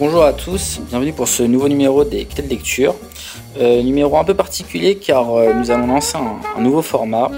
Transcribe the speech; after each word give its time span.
Bonjour 0.00 0.24
à 0.24 0.32
tous, 0.32 0.80
bienvenue 0.88 1.12
pour 1.12 1.28
ce 1.28 1.42
nouveau 1.42 1.68
numéro 1.68 2.04
des 2.04 2.24
clés 2.24 2.42
de 2.42 2.48
lecture. 2.48 2.94
Euh, 3.58 3.82
numéro 3.82 4.16
un 4.16 4.24
peu 4.24 4.32
particulier 4.32 4.94
car 4.94 5.34
euh, 5.34 5.52
nous 5.52 5.70
allons 5.70 5.88
lancer 5.88 6.16
un, 6.16 6.62
nouveau 6.62 6.80
format. 6.80 7.30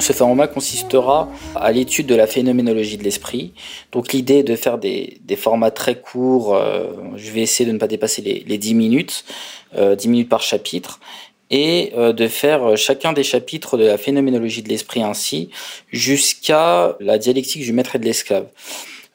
Ce 0.00 0.12
format 0.12 0.48
consistera 0.48 1.28
à 1.54 1.70
l'étude 1.70 2.08
de 2.08 2.16
la 2.16 2.26
phénoménologie 2.26 2.96
de 2.96 3.04
l'esprit. 3.04 3.52
Donc 3.92 4.12
l'idée 4.12 4.38
est 4.38 4.42
de 4.42 4.56
faire 4.56 4.78
des, 4.78 5.20
formats 5.36 5.70
très 5.70 5.94
courts, 5.94 6.56
euh, 6.56 6.88
je 7.14 7.30
vais 7.30 7.42
essayer 7.42 7.68
de 7.68 7.72
ne 7.72 7.78
pas 7.78 7.86
dépasser 7.86 8.20
les, 8.20 8.42
les 8.48 8.58
10 8.58 8.74
minutes, 8.74 9.24
10 9.76 10.08
minutes 10.08 10.28
par 10.28 10.42
chapitre, 10.42 10.98
et 11.50 11.92
de 11.96 12.26
faire 12.26 12.76
chacun 12.76 13.12
des 13.12 13.22
chapitres 13.22 13.76
de 13.76 13.84
la 13.84 13.96
phénoménologie 13.96 14.62
de 14.62 14.68
l'esprit 14.68 15.02
ainsi 15.02 15.50
jusqu'à 15.92 16.96
la 16.98 17.18
dialectique 17.18 17.62
du 17.62 17.72
maître 17.72 17.94
et 17.94 18.00
de 18.00 18.06
l'esclave. 18.06 18.46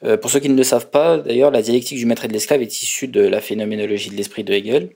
Euh, 0.04 0.16
pour 0.16 0.30
ceux 0.30 0.40
qui 0.40 0.48
ne 0.48 0.56
le 0.56 0.62
savent 0.64 0.90
pas, 0.90 1.18
d'ailleurs, 1.18 1.50
la 1.50 1.62
dialectique 1.62 1.98
du 1.98 2.06
maître 2.06 2.24
et 2.24 2.28
de 2.28 2.32
l'esclave 2.32 2.62
est 2.62 2.82
issue 2.82 3.08
de 3.08 3.20
la 3.20 3.40
phénoménologie 3.40 4.10
de 4.10 4.16
l'esprit 4.16 4.44
de 4.44 4.52
Hegel. 4.52 4.90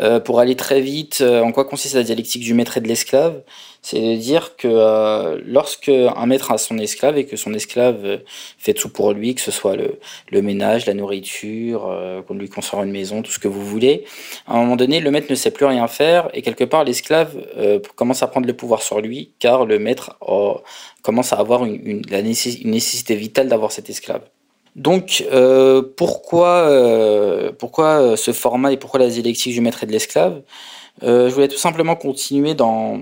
Euh, 0.00 0.20
pour 0.20 0.38
aller 0.38 0.54
très 0.54 0.80
vite, 0.80 1.18
euh, 1.22 1.42
en 1.42 1.50
quoi 1.50 1.64
consiste 1.64 1.96
la 1.96 2.04
dialectique 2.04 2.42
du 2.42 2.54
maître 2.54 2.76
et 2.76 2.80
de 2.80 2.86
l'esclave? 2.86 3.42
C'est 3.82 4.00
de 4.00 4.14
dire 4.16 4.54
que 4.56 4.68
euh, 4.70 5.40
lorsque 5.44 5.88
un 5.88 6.26
maître 6.26 6.52
a 6.52 6.58
son 6.58 6.78
esclave 6.78 7.18
et 7.18 7.26
que 7.26 7.36
son 7.36 7.52
esclave 7.52 8.20
fait 8.58 8.74
tout 8.74 8.90
pour 8.90 9.12
lui, 9.12 9.34
que 9.34 9.40
ce 9.40 9.50
soit 9.50 9.76
le, 9.76 10.42
ménage, 10.42 10.86
la 10.86 10.94
nourriture, 10.94 12.22
qu'on 12.26 12.34
lui 12.34 12.48
construise 12.48 12.84
une 12.84 12.92
maison, 12.92 13.22
tout 13.22 13.32
ce 13.32 13.38
que 13.38 13.48
vous 13.48 13.64
voulez, 13.64 14.04
à 14.46 14.54
un 14.56 14.60
moment 14.60 14.76
donné, 14.76 15.00
le 15.00 15.10
maître 15.10 15.28
ne 15.30 15.34
sait 15.34 15.50
plus 15.50 15.66
rien 15.66 15.86
faire 15.88 16.28
et 16.32 16.42
quelque 16.42 16.64
part 16.64 16.84
l'esclave 16.84 17.36
commence 17.96 18.22
à 18.22 18.26
prendre 18.28 18.46
le 18.46 18.54
pouvoir 18.54 18.82
sur 18.82 19.00
lui 19.00 19.32
car 19.38 19.64
le 19.66 19.78
maître 19.78 20.16
commence 21.02 21.32
à 21.32 21.36
avoir 21.36 21.64
la 21.64 21.70
une 21.70 22.02
nécessité 22.64 23.16
vitale 23.16 23.48
d'avoir 23.48 23.72
cet 23.72 23.90
esclave. 23.90 24.22
Donc, 24.76 25.26
euh, 25.32 25.82
pourquoi, 25.96 26.68
euh, 26.68 27.50
pourquoi 27.58 28.00
euh, 28.00 28.16
ce 28.16 28.32
format 28.32 28.72
et 28.72 28.76
pourquoi 28.76 29.00
la 29.00 29.08
dialectique 29.08 29.52
du 29.52 29.60
maître 29.60 29.82
et 29.82 29.86
de 29.86 29.92
l'esclave? 29.92 30.42
Je 31.00 31.28
voulais 31.28 31.46
tout 31.46 31.58
simplement 31.58 31.94
continuer 31.94 32.54
dans, 32.54 32.98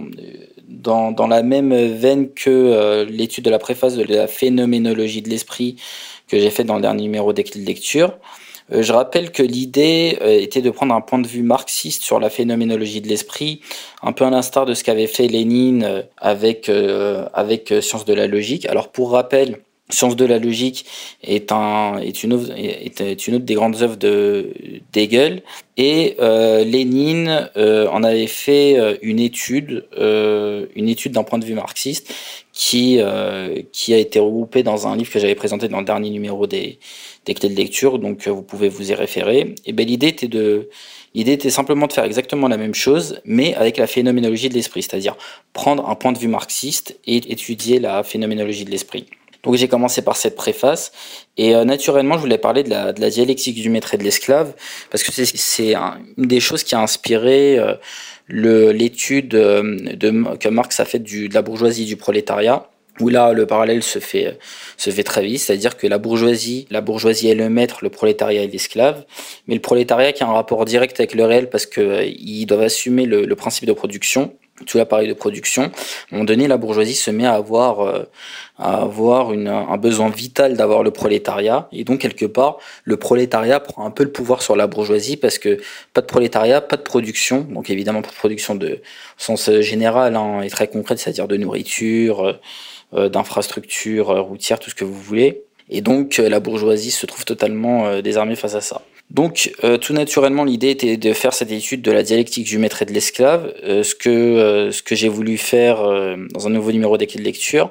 dans, 0.69 1.13
dans 1.13 1.27
la 1.27 1.43
même 1.43 1.75
veine 1.75 2.29
que 2.29 3.07
l'étude 3.09 3.47
de 3.47 3.51
la 3.51 3.59
préface 3.59 3.97
de 3.97 4.03
la 4.03 4.27
phénoménologie 4.27 5.23
de 5.23 5.31
l'esprit 5.31 5.77
que 6.29 6.39
j'ai 6.39 6.51
fait 6.51 6.65
dans 6.65 6.77
le 6.77 6.83
dernier 6.83 7.05
numéro 7.05 7.33
des 7.33 7.43
de 7.43 7.59
lecture. 7.61 8.19
Je 8.71 8.93
rappelle 8.93 9.33
que 9.33 9.43
l'idée 9.43 10.19
était 10.21 10.61
de 10.61 10.69
prendre 10.69 10.95
un 10.95 11.01
point 11.01 11.21
de 11.21 11.27
vue 11.27 11.43
marxiste 11.43 12.03
sur 12.03 12.21
la 12.21 12.29
phénoménologie 12.29 13.01
de 13.01 13.09
l'esprit, 13.09 13.63
un 14.03 14.13
peu 14.13 14.27
à 14.27 14.31
l'instar 14.31 14.67
de 14.67 14.75
ce 14.75 14.85
qu'avait 14.85 15.07
fait 15.07 15.27
Lénine 15.27 16.05
avec, 16.19 16.71
avec 17.33 17.73
Sciences 17.81 18.05
de 18.05 18.13
la 18.13 18.27
logique. 18.27 18.67
Alors 18.67 18.89
pour 18.89 19.13
rappel, 19.13 19.61
Science 19.89 20.17
de 20.17 20.25
la 20.25 20.39
logique 20.39 20.85
est, 21.23 21.53
un, 21.53 21.99
est, 21.99 22.25
une, 22.25 22.33
autre 22.33 23.45
des 23.45 23.55
grandes 23.55 23.83
œuvres 23.83 23.97
de 23.97 24.53
et 25.77 26.17
euh, 26.21 26.65
Lénine 26.65 27.51
euh, 27.57 27.87
en 27.89 28.03
avait 28.03 28.27
fait 28.27 28.79
euh, 28.79 28.97
une 29.03 29.21
étude, 29.21 29.87
une 29.97 30.89
étude 30.89 31.13
d'un 31.13 31.23
point 31.23 31.39
de 31.39 31.45
vue 31.45 31.55
marxiste 31.55 32.13
qui 32.53 33.01
a 33.01 33.99
été 33.99 34.19
regroupée 34.19 34.63
dans 34.63 34.89
un 34.89 34.97
livre 34.97 35.13
que 35.13 35.19
j'avais 35.19 35.35
présenté 35.35 35.69
dans 35.69 35.79
le 35.79 35.85
dernier 35.85 36.11
numéro 36.11 36.47
des, 36.47 36.79
des 37.27 37.35
clés 37.35 37.51
de 37.51 37.55
lecture, 37.55 37.99
donc 37.99 38.27
vous 38.27 38.43
pouvez 38.43 38.69
vous 38.69 38.91
y 38.91 38.95
référer. 38.95 39.55
Et 39.67 39.73
ben 39.73 39.87
l'idée 39.87 40.09
était 40.09 40.29
L'idée 41.17 41.33
était 41.33 41.49
simplement 41.49 41.87
de 41.87 41.95
faire 41.95 42.05
exactement 42.05 42.47
la 42.47 42.59
même 42.59 42.75
chose, 42.75 43.23
mais 43.25 43.55
avec 43.55 43.79
la 43.79 43.87
phénoménologie 43.87 44.51
de 44.51 44.55
l'esprit, 44.55 44.83
c'est-à-dire 44.83 45.17
prendre 45.55 45.89
un 45.89 45.95
point 45.95 46.13
de 46.13 46.19
vue 46.19 46.29
marxiste 46.29 46.99
et 47.07 47.17
étudier 47.33 47.81
la 47.81 48.03
phénoménologie 48.03 48.67
de 48.67 48.71
l'esprit. 48.71 49.07
Donc 49.43 49.55
j'ai 49.57 49.69
commencé 49.69 50.03
par 50.03 50.17
cette 50.17 50.37
préface. 50.37 50.93
Et 51.37 51.55
euh, 51.55 51.65
naturellement 51.65 52.15
je 52.15 52.21
voulais 52.21 52.39
parler 52.39 52.63
de 52.63 52.71
la, 52.71 52.93
de 52.93 53.01
la 53.01 53.11
dialectique 53.11 53.61
du 53.61 53.69
maître 53.71 53.95
et 53.95 53.99
de 53.99 54.05
l'esclave 54.05 54.55
parce 54.91 55.03
que 55.03 55.13
c'est 55.13 55.75
une 55.75 56.27
des 56.27 56.41
choses 56.41 56.63
qui 56.63 56.75
a 56.75 56.81
inspiré 56.81 57.59
euh, 57.59 57.75
l'étude 58.29 59.35
euh, 59.35 59.77
de, 59.95 60.37
que 60.37 60.49
Marx 60.49 60.81
a 60.81 60.85
faite 60.85 61.03
de 61.03 61.33
la 61.33 61.43
bourgeoisie 61.43 61.85
du 61.85 61.97
prolétariat 61.97 62.69
où 63.01 63.09
là 63.09 63.33
le 63.33 63.47
parallèle 63.47 63.83
se 63.83 63.99
fait 63.99 64.39
se 64.77 64.91
fait 64.91 65.03
très 65.03 65.23
vite, 65.23 65.41
c'est-à-dire 65.41 65.77
que 65.77 65.87
la 65.87 65.99
bourgeoisie, 65.99 66.67
la 66.71 66.81
bourgeoisie 66.81 67.29
est 67.29 67.35
le 67.35 67.49
maître, 67.49 67.81
le 67.83 67.91
prolétariat 67.91 68.43
est 68.43 68.47
l'esclave, 68.47 69.05
mais 69.47 69.55
le 69.55 69.61
prolétariat 69.61 70.13
qui 70.13 70.23
a 70.23 70.27
un 70.27 70.33
rapport 70.33 70.65
direct 70.65 70.99
avec 70.99 71.15
le 71.15 71.25
réel 71.25 71.51
parce 71.51 71.67
que 71.67 72.05
ils 72.07 72.47
doivent 72.47 72.63
assumer 72.63 73.05
le, 73.05 73.27
le 73.27 73.37
principe 73.37 73.67
de 73.67 73.73
production, 73.73 74.33
tout 74.65 74.79
l'appareil 74.79 75.09
de 75.09 75.13
production. 75.13 75.65
À 75.65 75.67
un 75.67 75.71
moment 76.13 76.25
donné, 76.25 76.49
la 76.49 76.57
bourgeoisie 76.57 76.95
se 76.95 77.11
met 77.11 77.27
à 77.27 77.35
avoir, 77.35 77.81
euh, 77.81 78.05
à 78.59 78.83
avoir 78.83 79.31
un 79.31 79.77
besoin 79.77 80.09
vital 80.09 80.57
d'avoir 80.57 80.83
le 80.83 80.91
prolétariat. 80.91 81.69
Et 81.73 81.85
donc, 81.85 82.01
quelque 82.01 82.27
part, 82.27 82.59
le 82.85 82.97
prolétariat 82.97 83.61
prend 83.61 83.85
un 83.85 83.91
peu 83.91 84.05
le 84.05 84.13
pouvoir 84.13 84.43
sur 84.43 84.57
la 84.57 84.67
bourgeoisie 84.67 85.17
parce 85.17 85.39
que 85.39 85.59
pas 85.93 86.01
de 86.01 86.07
prolétariat, 86.07 86.61
pas 86.61 86.77
de 86.77 86.83
production. 86.83 87.43
Donc, 87.51 87.71
évidemment, 87.71 88.03
pas 88.03 88.11
production 88.17 88.55
de 88.55 88.81
sens 89.19 89.51
général 89.61 90.17
hein, 90.17 90.41
et 90.43 90.49
très 90.49 90.69
concrète, 90.69 90.99
c'est-à-dire 90.99 91.29
de 91.29 91.37
nourriture, 91.37 92.39
euh, 92.95 93.09
d'infrastructures 93.09 94.11
euh, 94.11 94.21
routières, 94.21 94.61
tout 94.61 94.71
ce 94.71 94.77
que 94.77 94.85
vous 94.85 94.95
voulez. 94.95 95.46
Et 95.71 95.81
donc, 95.81 96.19
la 96.19 96.41
bourgeoisie 96.41 96.91
se 96.91 97.07
trouve 97.07 97.25
totalement 97.25 98.01
désarmée 98.01 98.37
face 98.37 98.55
à 98.55 98.61
ça. 98.61 98.83
Donc, 99.11 99.53
euh, 99.63 99.79
tout 99.79 99.93
naturellement, 99.93 100.45
l'idée 100.45 100.71
était 100.71 100.97
de 100.97 101.13
faire 101.13 101.33
cette 101.33 101.53
étude 101.53 101.81
de 101.81 101.93
la 101.93 102.03
dialectique 102.03 102.45
du 102.45 102.59
maître 102.59 102.83
et 102.83 102.87
de 102.87 102.93
l'esclave, 102.93 103.55
euh, 103.63 103.85
ce 103.85 103.95
que, 103.95 104.11
euh, 104.11 104.73
ce 104.73 104.83
que 104.83 104.97
j'ai 104.97 105.09
voulu 105.09 105.39
faire 105.39 105.83
dans 106.33 106.47
un 106.47 106.51
nouveau 106.51 106.73
numéro 106.73 106.99
d'équipe 106.99 107.21
de 107.21 107.25
lecture. 107.25 107.71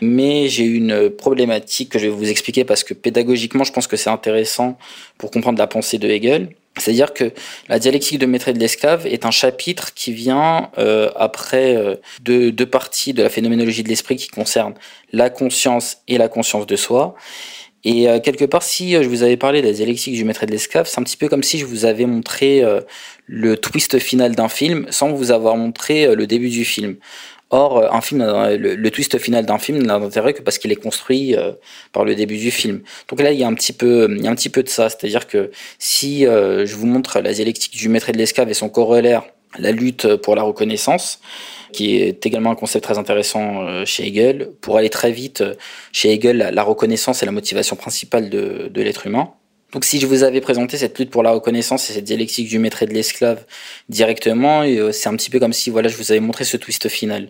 Mais 0.00 0.48
j'ai 0.48 0.64
une 0.64 1.10
problématique 1.10 1.90
que 1.90 1.98
je 1.98 2.04
vais 2.06 2.12
vous 2.12 2.28
expliquer 2.28 2.64
parce 2.64 2.84
que 2.84 2.94
pédagogiquement, 2.94 3.64
je 3.64 3.72
pense 3.72 3.86
que 3.86 3.96
c'est 3.96 4.10
intéressant 4.10 4.78
pour 5.18 5.30
comprendre 5.30 5.58
la 5.58 5.66
pensée 5.66 5.98
de 5.98 6.08
Hegel. 6.08 6.50
C'est-à-dire 6.76 7.12
que 7.12 7.32
la 7.68 7.80
dialectique 7.80 8.18
de 8.18 8.26
maître 8.26 8.48
et 8.48 8.52
de 8.52 8.60
l'esclave 8.60 9.06
est 9.06 9.26
un 9.26 9.32
chapitre 9.32 9.94
qui 9.94 10.12
vient 10.12 10.70
après 11.16 11.98
deux, 12.22 12.52
deux 12.52 12.66
parties 12.66 13.12
de 13.12 13.22
la 13.24 13.28
phénoménologie 13.28 13.82
de 13.82 13.88
l'esprit 13.88 14.14
qui 14.14 14.28
concernent 14.28 14.74
la 15.12 15.28
conscience 15.28 15.98
et 16.06 16.18
la 16.18 16.28
conscience 16.28 16.66
de 16.66 16.76
soi. 16.76 17.16
Et 17.84 18.08
euh, 18.08 18.18
quelque 18.20 18.44
part, 18.44 18.62
si 18.62 18.96
euh, 18.96 19.02
je 19.02 19.08
vous 19.08 19.22
avais 19.22 19.36
parlé 19.36 19.62
de 19.62 19.66
la 19.66 19.72
dialectique 19.72 20.14
du 20.14 20.24
maître 20.24 20.42
et 20.42 20.46
de 20.46 20.50
l'esclave, 20.50 20.88
c'est 20.88 21.00
un 21.00 21.04
petit 21.04 21.16
peu 21.16 21.28
comme 21.28 21.42
si 21.42 21.58
je 21.58 21.64
vous 21.64 21.84
avais 21.84 22.06
montré 22.06 22.62
euh, 22.62 22.80
le 23.26 23.56
twist 23.56 23.98
final 23.98 24.34
d'un 24.34 24.48
film 24.48 24.86
sans 24.90 25.12
vous 25.12 25.30
avoir 25.30 25.56
montré 25.56 26.14
le 26.14 26.26
début 26.26 26.48
du 26.48 26.64
film. 26.64 26.96
Or, 27.50 27.94
un 27.94 28.00
film, 28.02 28.22
le, 28.22 28.90
twist 28.90 29.18
final 29.18 29.46
d'un 29.46 29.58
film 29.58 29.82
n'a 29.82 29.98
d'intérêt 29.98 30.34
que 30.34 30.42
parce 30.42 30.58
qu'il 30.58 30.70
est 30.70 30.76
construit 30.76 31.34
par 31.92 32.04
le 32.04 32.14
début 32.14 32.36
du 32.36 32.50
film. 32.50 32.82
Donc 33.08 33.22
là, 33.22 33.32
il 33.32 33.38
y 33.38 33.44
a 33.44 33.48
un 33.48 33.54
petit 33.54 33.72
peu, 33.72 34.06
il 34.10 34.22
y 34.22 34.28
a 34.28 34.30
un 34.30 34.34
petit 34.34 34.50
peu 34.50 34.62
de 34.62 34.68
ça, 34.68 34.90
c'est-à-dire 34.90 35.26
que 35.26 35.50
si 35.78 36.24
je 36.24 36.74
vous 36.74 36.86
montre 36.86 37.20
la 37.20 37.32
dialectique 37.32 37.74
du 37.74 37.88
maître 37.88 38.10
et 38.10 38.12
de 38.12 38.18
l'esclave 38.18 38.50
et 38.50 38.54
son 38.54 38.68
corollaire, 38.68 39.22
la 39.58 39.72
lutte 39.72 40.16
pour 40.16 40.34
la 40.36 40.42
reconnaissance, 40.42 41.20
qui 41.72 41.96
est 41.96 42.24
également 42.26 42.50
un 42.50 42.54
concept 42.54 42.84
très 42.84 42.98
intéressant 42.98 43.62
euh, 43.62 43.84
chez 43.84 44.06
Hegel. 44.06 44.50
Pour 44.60 44.76
aller 44.76 44.90
très 44.90 45.12
vite, 45.12 45.40
euh, 45.40 45.54
chez 45.92 46.12
Hegel, 46.12 46.50
la 46.52 46.62
reconnaissance 46.62 47.22
est 47.22 47.26
la 47.26 47.32
motivation 47.32 47.76
principale 47.76 48.30
de, 48.30 48.68
de 48.72 48.82
l'être 48.82 49.06
humain. 49.06 49.32
Donc 49.72 49.84
si 49.84 50.00
je 50.00 50.06
vous 50.06 50.22
avais 50.22 50.40
présenté 50.40 50.78
cette 50.78 50.98
lutte 50.98 51.10
pour 51.10 51.22
la 51.22 51.30
reconnaissance 51.30 51.90
et 51.90 51.92
cette 51.92 52.04
dialectique 52.04 52.48
du 52.48 52.58
maître 52.58 52.82
et 52.82 52.86
de 52.86 52.94
l'esclave 52.94 53.44
directement, 53.88 54.62
euh, 54.62 54.92
c'est 54.92 55.08
un 55.08 55.16
petit 55.16 55.28
peu 55.28 55.38
comme 55.38 55.52
si 55.52 55.68
voilà, 55.68 55.88
je 55.88 55.96
vous 55.96 56.10
avais 56.10 56.20
montré 56.20 56.44
ce 56.44 56.56
twist 56.56 56.88
final. 56.88 57.28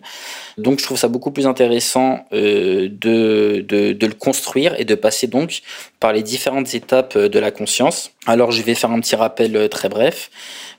Donc 0.57 0.79
je 0.79 0.85
trouve 0.85 0.97
ça 0.97 1.09
beaucoup 1.09 1.31
plus 1.31 1.47
intéressant 1.47 2.25
euh, 2.31 2.87
de, 2.89 3.65
de, 3.67 4.05
le 4.05 4.13
construire 4.13 4.79
et 4.79 4.85
de 4.85 4.95
passer 4.95 5.27
donc 5.27 5.61
par 5.99 6.13
les 6.13 6.23
différentes 6.23 6.73
étapes 6.73 7.17
de 7.17 7.39
la 7.39 7.51
conscience. 7.51 8.11
Alors 8.25 8.51
je 8.51 8.61
vais 8.61 8.75
faire 8.75 8.91
un 8.91 8.99
petit 9.01 9.15
rappel 9.15 9.67
très 9.69 9.89
bref. 9.89 10.29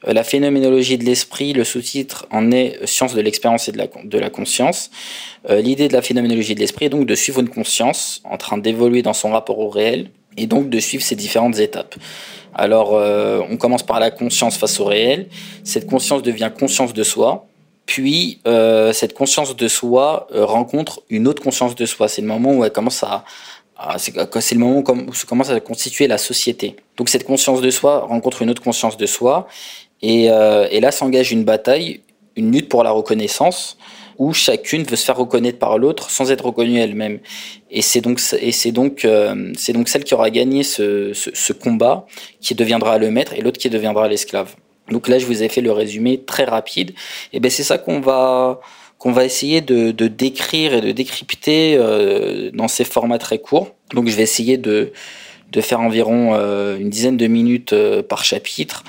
Euh, 0.06 0.12
la 0.12 0.24
phénoménologie 0.24 0.98
de 0.98 1.04
l'esprit, 1.04 1.52
le 1.52 1.64
sous-titre 1.64 2.26
en 2.30 2.50
est 2.50 2.86
Science 2.86 3.14
de 3.14 3.20
l'expérience 3.20 3.68
et 3.68 3.72
de 3.72 3.78
la, 3.78 3.86
de 4.04 4.18
la 4.18 4.30
conscience. 4.30 4.90
Euh, 5.48 5.60
l'idée 5.60 5.88
de 5.88 5.92
la 5.92 6.02
phénoménologie 6.02 6.54
de 6.54 6.60
l'esprit 6.60 6.86
est 6.86 6.90
donc 6.90 7.06
de 7.06 7.14
suivre 7.14 7.40
une 7.40 7.48
conscience 7.48 8.20
en 8.24 8.36
train 8.36 8.58
d'évoluer 8.58 9.02
dans 9.02 9.12
son 9.12 9.30
rapport 9.30 9.58
au 9.58 9.68
réel 9.68 10.10
et 10.36 10.46
donc 10.46 10.70
de 10.70 10.78
suivre 10.80 11.02
ces 11.02 11.16
différentes 11.16 11.58
étapes. 11.58 11.94
Alors, 12.54 12.94
euh, 12.94 13.40
on 13.48 13.56
commence 13.56 13.82
par 13.82 14.00
la 14.00 14.10
conscience 14.10 14.56
face 14.56 14.80
au 14.80 14.84
réel. 14.84 15.28
Cette 15.64 15.86
conscience 15.86 16.22
devient 16.22 16.50
conscience 16.56 16.92
de 16.92 17.02
soi. 17.02 17.46
Puis, 17.86 18.40
euh, 18.46 18.92
cette 18.92 19.14
conscience 19.14 19.56
de 19.56 19.68
soi 19.68 20.28
euh, 20.34 20.44
rencontre 20.44 21.02
une 21.10 21.26
autre 21.26 21.42
conscience 21.42 21.74
de 21.74 21.86
soi. 21.86 22.08
C'est 22.08 22.22
le 22.22 22.28
moment 22.28 22.54
où 22.54 22.64
elle 22.64 22.72
commence 22.72 23.02
à, 23.02 23.24
c'est 23.98 24.14
le 24.14 24.58
moment 24.58 24.82
où 25.06 25.14
se 25.14 25.26
commence 25.26 25.50
à 25.50 25.58
constituer 25.60 26.06
la 26.06 26.18
société. 26.18 26.76
Donc, 26.96 27.08
cette 27.08 27.24
conscience 27.24 27.60
de 27.60 27.70
soi 27.70 28.00
rencontre 28.00 28.42
une 28.42 28.50
autre 28.50 28.62
conscience 28.62 28.96
de 28.96 29.06
soi. 29.06 29.46
Et, 30.02 30.24
et 30.24 30.80
là 30.80 30.92
s'engage 30.92 31.30
une 31.30 31.44
bataille, 31.44 32.00
une 32.36 32.52
lutte 32.52 32.68
pour 32.68 32.84
la 32.84 32.90
reconnaissance, 32.90 33.76
où 34.20 34.34
chacune 34.34 34.84
veut 34.84 34.96
se 34.96 35.04
faire 35.06 35.16
reconnaître 35.16 35.58
par 35.58 35.78
l'autre 35.78 36.10
sans 36.10 36.30
être 36.30 36.44
reconnue 36.44 36.78
elle-même. 36.78 37.20
Et 37.70 37.80
c'est 37.80 38.02
donc, 38.02 38.20
euh, 39.04 39.52
celle 39.56 40.04
qui 40.04 40.14
aura 40.14 40.30
gagné 40.30 40.62
ce, 40.62 41.52
combat 41.52 42.06
qui 42.38 42.54
deviendra 42.54 42.98
le 42.98 43.10
maître 43.10 43.32
et 43.32 43.40
l'autre 43.40 43.58
qui 43.58 43.70
deviendra 43.70 44.08
l'esclave. 44.08 44.54
Donc 44.90 45.08
là, 45.08 45.18
je 45.18 45.24
vous 45.24 45.42
ai 45.42 45.48
fait 45.48 45.62
le 45.62 45.72
résumé 45.72 46.20
très 46.22 46.44
rapide. 46.44 46.92
Et 47.32 47.40
ben 47.40 47.50
c'est 47.50 47.62
ça 47.62 47.78
qu'on 47.78 48.00
va 48.00 48.60
essayer 49.24 49.62
de, 49.62 49.90
décrire 49.90 50.74
et 50.74 50.82
de 50.82 50.92
décrypter 50.92 51.76
euh, 51.78 52.50
dans 52.52 52.68
ces 52.68 52.84
formats 52.84 53.18
très 53.18 53.38
courts. 53.38 53.74
Donc 53.94 54.06
je 54.08 54.16
vais 54.16 54.22
essayer 54.22 54.58
de 54.58 54.92
de 55.50 55.60
faire 55.60 55.80
environ 55.80 56.34
une 56.76 56.90
dizaine 56.90 57.16
de 57.16 57.26
minutes 57.26 57.74
par 58.08 58.22
chapitre 58.22 58.84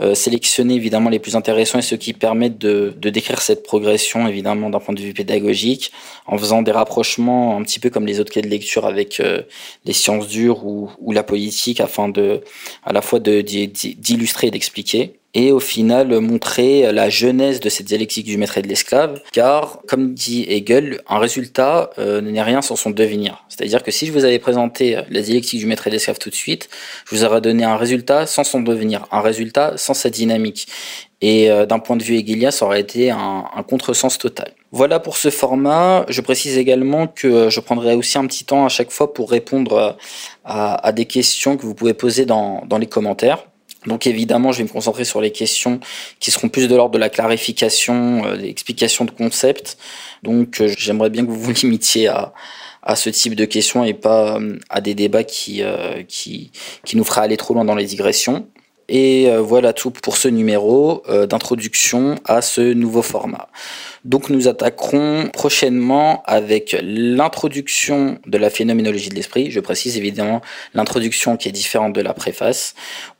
euh, 0.00 0.14
sélectionner 0.14 0.74
évidemment 0.74 1.08
les 1.08 1.18
plus 1.18 1.36
intéressants 1.36 1.78
et 1.78 1.82
ceux 1.82 1.96
qui 1.96 2.12
permettent 2.12 2.58
de, 2.58 2.94
de 2.98 3.10
décrire 3.10 3.40
cette 3.40 3.62
progression 3.62 4.28
évidemment 4.28 4.68
d'un 4.68 4.80
point 4.80 4.94
de 4.94 5.00
vue 5.00 5.14
pédagogique 5.14 5.92
en 6.26 6.36
faisant 6.36 6.62
des 6.62 6.72
rapprochements 6.72 7.56
un 7.56 7.62
petit 7.62 7.80
peu 7.80 7.88
comme 7.88 8.06
les 8.06 8.20
autres 8.20 8.32
cas 8.32 8.42
de 8.42 8.46
lecture 8.46 8.86
avec 8.86 9.20
euh, 9.20 9.42
les 9.84 9.92
sciences 9.92 10.28
dures 10.28 10.66
ou, 10.66 10.90
ou, 10.98 11.12
la 11.12 11.22
politique 11.22 11.80
afin 11.80 12.08
de 12.08 12.42
à 12.84 12.92
la 12.92 13.00
fois 13.00 13.20
d'illustrer 13.20 14.48
et 14.48 14.50
d'expliquer 14.50 15.14
et 15.34 15.52
au 15.52 15.60
final 15.60 16.18
montrer 16.20 16.90
la 16.92 17.10
jeunesse 17.10 17.60
de 17.60 17.68
cette 17.68 17.86
dialectique 17.86 18.26
du 18.26 18.38
maître 18.38 18.56
et 18.58 18.62
de 18.62 18.68
l'esclave, 18.68 19.20
car, 19.32 19.80
comme 19.86 20.14
dit 20.14 20.46
Hegel, 20.48 21.00
un 21.08 21.18
résultat 21.18 21.90
euh, 21.98 22.20
n'est 22.20 22.42
rien 22.42 22.62
sans 22.62 22.76
son 22.76 22.90
devenir. 22.90 23.44
C'est-à-dire 23.48 23.82
que 23.82 23.90
si 23.90 24.06
je 24.06 24.12
vous 24.12 24.24
avais 24.24 24.38
présenté 24.38 24.98
la 25.10 25.20
dialectique 25.20 25.60
du 25.60 25.66
maître 25.66 25.86
et 25.86 25.90
de 25.90 25.96
l'esclave 25.96 26.18
tout 26.18 26.30
de 26.30 26.34
suite, 26.34 26.68
je 27.08 27.14
vous 27.14 27.24
aurais 27.24 27.40
donné 27.40 27.64
un 27.64 27.76
résultat 27.76 28.26
sans 28.26 28.44
son 28.44 28.60
devenir, 28.60 29.06
un 29.12 29.20
résultat 29.20 29.74
sans 29.76 29.94
sa 29.94 30.10
dynamique. 30.10 30.68
Et 31.20 31.50
euh, 31.50 31.66
d'un 31.66 31.78
point 31.78 31.96
de 31.96 32.02
vue 32.02 32.16
hegelien, 32.16 32.50
ça 32.50 32.64
aurait 32.66 32.80
été 32.80 33.10
un, 33.10 33.44
un 33.54 33.62
contresens 33.62 34.18
total. 34.18 34.52
Voilà 34.72 35.00
pour 35.00 35.16
ce 35.16 35.30
format. 35.30 36.04
Je 36.08 36.20
précise 36.20 36.58
également 36.58 37.06
que 37.06 37.48
je 37.50 37.60
prendrai 37.60 37.94
aussi 37.94 38.18
un 38.18 38.26
petit 38.26 38.44
temps 38.44 38.64
à 38.64 38.68
chaque 38.68 38.90
fois 38.90 39.14
pour 39.14 39.30
répondre 39.30 39.96
à, 40.44 40.92
des 40.92 41.06
questions 41.06 41.56
que 41.56 41.62
vous 41.62 41.74
pouvez 41.74 41.94
poser 41.94 42.26
dans 42.26 42.78
les 42.78 42.86
commentaires. 42.86 43.46
Donc 43.86 44.06
évidemment, 44.06 44.52
je 44.52 44.58
vais 44.58 44.64
me 44.64 44.68
concentrer 44.68 45.04
sur 45.04 45.20
les 45.20 45.30
questions 45.30 45.80
qui 46.20 46.30
seront 46.30 46.48
plus 46.48 46.68
de 46.68 46.74
l'ordre 46.74 46.94
de 46.94 46.98
la 46.98 47.08
clarification, 47.08 48.24
euh, 48.26 48.36
des 48.36 48.48
explications 48.48 49.04
de 49.04 49.10
concepts. 49.10 49.78
Donc 50.22 50.60
euh, 50.60 50.72
j'aimerais 50.76 51.10
bien 51.10 51.24
que 51.24 51.30
vous 51.30 51.40
vous 51.46 51.52
limitiez 51.52 52.08
à, 52.08 52.32
à 52.82 52.96
ce 52.96 53.10
type 53.10 53.34
de 53.34 53.44
questions 53.44 53.84
et 53.84 53.94
pas 53.94 54.38
euh, 54.38 54.58
à 54.68 54.80
des 54.80 54.94
débats 54.94 55.24
qui, 55.24 55.62
qui, 56.08 56.50
qui 56.84 56.96
nous 56.96 57.04
feraient 57.04 57.22
aller 57.22 57.36
trop 57.36 57.54
loin 57.54 57.64
dans 57.64 57.74
les 57.74 57.86
digressions. 57.86 58.48
Et 58.88 59.28
voilà 59.38 59.72
tout 59.72 59.90
pour 59.90 60.16
ce 60.16 60.28
numéro 60.28 61.02
d'introduction 61.28 62.14
à 62.24 62.40
ce 62.40 62.60
nouveau 62.60 63.02
format. 63.02 63.48
Donc 64.04 64.30
nous 64.30 64.46
attaquerons 64.46 65.28
prochainement 65.32 66.22
avec 66.24 66.76
l'introduction 66.80 68.20
de 68.28 68.38
la 68.38 68.48
phénoménologie 68.48 69.08
de 69.08 69.16
l'esprit. 69.16 69.50
Je 69.50 69.58
précise 69.58 69.96
évidemment 69.96 70.40
l'introduction 70.72 71.36
qui 71.36 71.48
est 71.48 71.52
différente 71.52 71.94
de 71.94 72.00
la 72.00 72.14
préface 72.14 72.76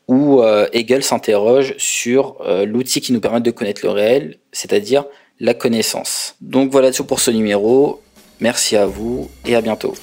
où 0.09 0.41
euh, 0.41 0.69
Hegel 0.73 1.03
s'interroge 1.03 1.75
sur 1.79 2.37
euh, 2.47 2.65
l'outil 2.65 3.01
qui 3.01 3.13
nous 3.13 3.21
permet 3.21 3.41
de 3.41 3.51
connaître 3.51 3.85
le 3.85 3.91
réel, 3.91 4.39
c'est-à-dire 4.53 5.05
la 5.41 5.55
connaissance. 5.55 6.37
Donc 6.41 6.71
voilà 6.71 6.93
tout 6.93 7.05
pour 7.05 7.21
ce 7.21 7.31
numéro. 7.31 8.01
Merci 8.41 8.77
à 8.77 8.87
vous 8.87 9.31
et 9.45 9.57
à 9.57 9.61
bientôt. 9.61 9.95